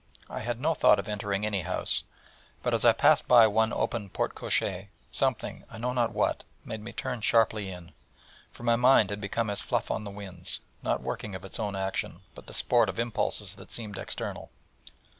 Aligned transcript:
I 0.31 0.39
had 0.39 0.59
no 0.59 0.73
thought 0.73 0.97
of 0.97 1.07
entering 1.07 1.45
any 1.45 1.61
house, 1.61 2.03
but 2.63 2.73
as 2.73 2.83
I 2.83 2.91
passed 2.91 3.27
by 3.27 3.45
one 3.45 3.71
open 3.71 4.09
porte 4.09 4.33
cochère, 4.33 4.87
something, 5.11 5.63
I 5.69 5.77
know 5.77 5.93
not 5.93 6.11
what, 6.11 6.43
made 6.65 6.81
me 6.81 6.91
turn 6.91 7.21
sharply 7.21 7.69
in, 7.69 7.91
for 8.51 8.63
my 8.63 8.75
mind 8.75 9.11
had 9.11 9.21
become 9.21 9.51
as 9.51 9.61
fluff 9.61 9.91
on 9.91 10.03
the 10.03 10.09
winds, 10.09 10.59
not 10.81 11.03
working 11.03 11.35
of 11.35 11.45
its 11.45 11.59
own 11.59 11.75
action, 11.75 12.21
but 12.33 12.47
the 12.47 12.53
sport 12.55 12.89
of 12.89 12.97
impulses 12.99 13.55
that 13.57 13.69
seemed 13.69 13.99
external. 13.99 14.49